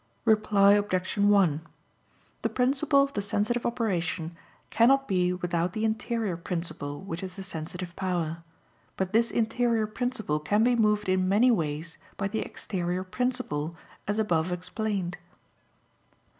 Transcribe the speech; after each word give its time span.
Reply 0.25 0.71
Obj. 0.73 1.15
1: 1.19 1.61
The 2.41 2.49
principle 2.49 3.03
of 3.03 3.13
the 3.13 3.21
sensitive 3.21 3.67
operation 3.67 4.35
cannot 4.71 5.07
be 5.07 5.31
without 5.31 5.73
the 5.73 5.85
interior 5.85 6.37
principle 6.37 7.01
which 7.01 7.21
is 7.21 7.35
the 7.35 7.43
sensitive 7.43 7.95
power; 7.95 8.41
but 8.97 9.13
this 9.13 9.29
interior 9.29 9.85
principle 9.85 10.39
can 10.39 10.63
be 10.63 10.75
moved 10.75 11.07
in 11.07 11.29
many 11.29 11.51
ways 11.51 11.99
by 12.17 12.27
the 12.27 12.39
exterior 12.39 13.03
principle, 13.03 13.75
as 14.07 14.17
above 14.17 14.51
explained. 14.51 15.17